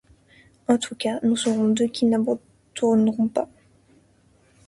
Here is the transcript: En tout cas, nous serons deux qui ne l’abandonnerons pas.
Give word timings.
En 0.67 0.79
tout 0.79 0.95
cas, 0.95 1.19
nous 1.21 1.35
serons 1.35 1.67
deux 1.67 1.85
qui 1.85 2.07
ne 2.07 2.17
l’abandonnerons 2.17 3.27
pas. 3.27 3.47